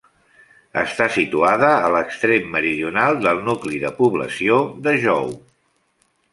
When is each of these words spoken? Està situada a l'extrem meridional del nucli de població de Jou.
Està 0.83 1.05
situada 1.17 1.69
a 1.73 1.91
l'extrem 1.97 2.49
meridional 2.57 3.21
del 3.27 3.45
nucli 3.51 3.85
de 3.87 3.95
població 4.03 4.59
de 4.89 4.99
Jou. 5.09 5.33